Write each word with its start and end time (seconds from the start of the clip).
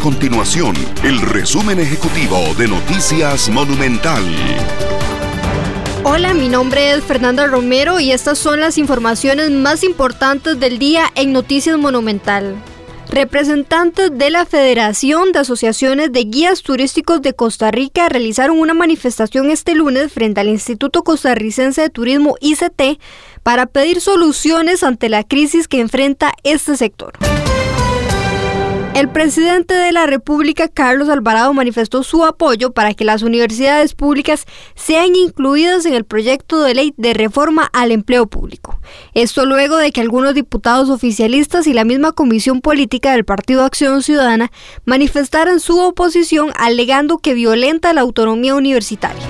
continuación 0.00 0.74
el 1.04 1.20
resumen 1.20 1.78
ejecutivo 1.78 2.38
de 2.56 2.68
Noticias 2.68 3.50
Monumental. 3.50 4.24
Hola, 6.04 6.32
mi 6.32 6.48
nombre 6.48 6.92
es 6.92 7.04
Fernanda 7.04 7.46
Romero 7.46 8.00
y 8.00 8.10
estas 8.10 8.38
son 8.38 8.60
las 8.60 8.78
informaciones 8.78 9.50
más 9.50 9.84
importantes 9.84 10.58
del 10.58 10.78
día 10.78 11.04
en 11.16 11.32
Noticias 11.32 11.78
Monumental. 11.78 12.56
Representantes 13.10 14.10
de 14.16 14.30
la 14.30 14.46
Federación 14.46 15.32
de 15.32 15.40
Asociaciones 15.40 16.12
de 16.12 16.24
Guías 16.24 16.62
Turísticos 16.62 17.20
de 17.20 17.34
Costa 17.34 17.70
Rica 17.70 18.08
realizaron 18.08 18.58
una 18.58 18.72
manifestación 18.72 19.50
este 19.50 19.74
lunes 19.74 20.10
frente 20.12 20.40
al 20.40 20.48
Instituto 20.48 21.02
Costarricense 21.02 21.82
de 21.82 21.90
Turismo 21.90 22.36
ICT 22.40 23.00
para 23.42 23.66
pedir 23.66 24.00
soluciones 24.00 24.82
ante 24.82 25.10
la 25.10 25.24
crisis 25.24 25.68
que 25.68 25.80
enfrenta 25.80 26.32
este 26.42 26.76
sector. 26.76 27.18
El 29.00 29.08
presidente 29.08 29.72
de 29.72 29.92
la 29.92 30.04
República, 30.04 30.68
Carlos 30.68 31.08
Alvarado, 31.08 31.54
manifestó 31.54 32.02
su 32.02 32.26
apoyo 32.26 32.72
para 32.72 32.92
que 32.92 33.06
las 33.06 33.22
universidades 33.22 33.94
públicas 33.94 34.44
sean 34.74 35.16
incluidas 35.16 35.86
en 35.86 35.94
el 35.94 36.04
proyecto 36.04 36.62
de 36.62 36.74
ley 36.74 36.92
de 36.98 37.14
reforma 37.14 37.70
al 37.72 37.92
empleo 37.92 38.26
público. 38.26 38.78
Esto 39.14 39.46
luego 39.46 39.78
de 39.78 39.90
que 39.90 40.02
algunos 40.02 40.34
diputados 40.34 40.90
oficialistas 40.90 41.66
y 41.66 41.72
la 41.72 41.86
misma 41.86 42.12
comisión 42.12 42.60
política 42.60 43.12
del 43.12 43.24
Partido 43.24 43.64
Acción 43.64 44.02
Ciudadana 44.02 44.52
manifestaran 44.84 45.60
su 45.60 45.80
oposición 45.80 46.52
alegando 46.58 47.16
que 47.16 47.32
violenta 47.32 47.94
la 47.94 48.02
autonomía 48.02 48.54
universitaria. 48.54 49.29